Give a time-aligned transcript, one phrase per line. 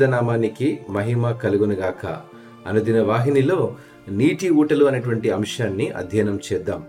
[0.00, 2.06] నామానికి మహిమ కలుగునుగాక
[2.66, 3.76] అనుదిన వాహినిలో
[4.08, 6.84] నీటి ఊటలు అనేటువంటి అంశాన్ని అధ్యయనం చేద్దాం.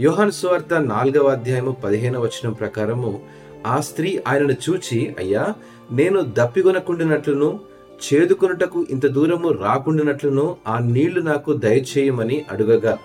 [0.00, 3.20] యోహాన్ సువార్త నాలుగవ అధ్యాయము పదిహేను వచనం ప్రకారము
[3.66, 5.54] ఆ స్త్రీ ఆయనను చూచి అయ్యా
[5.92, 7.60] నేను దప్పిగొనకుండినట్లును
[7.98, 12.98] చేదుకొనుటకు ఇంత దూరము రాకుండినట్లును ఆ నీళ్ళు నాకు దయచేయమని అడుగగా.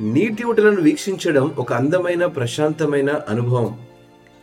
[0.00, 3.78] నీటి ఊటలను వీక్షించడం ఒక అందమైన ప్రశాంతమైన అనుభవం.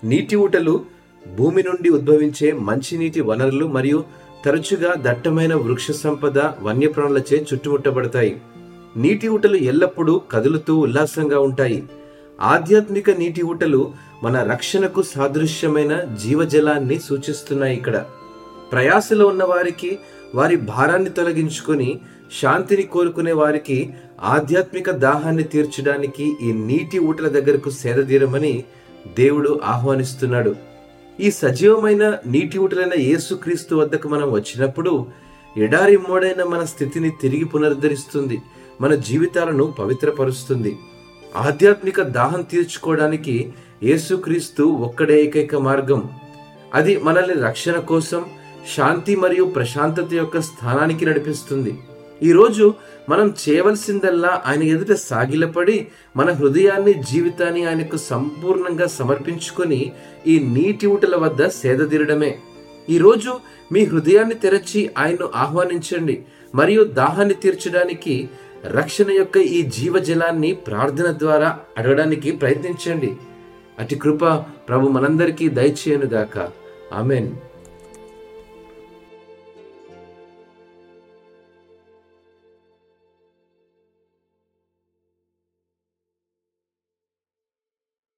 [0.04, 0.82] నీటి ఊటలు
[1.28, 4.04] భూమి నుండి ఉద్భవించే మంచినీటి వనరులు మరియు
[4.46, 8.42] తరచుగా దట్టమైన వృక్ష సంపద వన్యప్రాణులచే చుట్టుముట్టబడతాయి.
[8.98, 11.84] నీటి ఊటలు ఎల్లప్పుడూ కదులుతూ ఉల్లాసంగా ఉంటాయి.
[12.42, 13.94] ఆధ్యాత్మిక నీటి ఊటలు
[14.24, 18.06] మన రక్షణకు సాదృశ్యమైన జీవజలాన్ని సూచిస్తున్నాయి ఇక్కడ.
[18.72, 20.00] ప్రయాసలో ఉన్న వారికి
[20.36, 22.00] వారి భారాన్ని తొలగించుకొని
[22.42, 23.90] శాంతిని కోరుకునే వారికి
[24.22, 28.64] ఆధ్యాత్మిక దాహాన్ని తీర్చడానికి ఈ నీటి ఊటల దగ్గరకు సేదతీరమని
[29.18, 30.71] దేవుడు ఆహ్వానిస్తున్నాడు.
[31.20, 35.06] ఈ సజీవమైన నీటి ఊటలైన యేసుక్రీస్తు వద్దకు మనం వచ్చినప్పుడు
[35.58, 38.42] ఎడారి మోడైన మన స్థితిని తిరిగి పునరుద్ధరిస్తుంది.
[38.82, 40.78] మన జీవితాలను పవిత్రపరుస్తుంది.
[41.36, 43.54] ఆధ్యాత్మిక దాహం తీర్చుకోవడానికి
[43.84, 46.10] యేసుక్రీస్తు ఒక్కడే ఏకైక మార్గం.
[46.74, 48.26] అది మనల్ని రక్షణ కోసం
[48.78, 51.78] శాంతి మరియు ప్రశాంతత యొక్క స్థానానికి నడిపిస్తుంది.
[52.24, 52.74] ఈరోజు
[53.12, 59.92] మనం చేయవలసిందల్లా ఆయన ఎదుట సాగిలపడి మన హృదయాన్ని జీవితాన్ని ఆయనకు సంపూర్ణంగా సమర్పించుకొని
[60.28, 62.40] ఈ నీటి ఊటల వద్ద సేదతీరడమే
[62.90, 63.40] ఈరోజు
[63.72, 66.24] మీ హృదయాన్ని తెరచి ఆయన్ను ఆహ్వానించండి.
[66.56, 68.30] మరియు దాహాన్ని తీర్చడానికి
[68.66, 73.14] రక్షణ యొక్క ఈ జీవజలాన్ని ప్రార్థన ద్వారా అడగడానికి ప్రయత్నించండి.
[73.80, 74.26] అటు కృప
[74.70, 76.38] ప్రభు మనందరికీ దయచేయనుగాక.
[76.94, 77.36] ఆమెన్.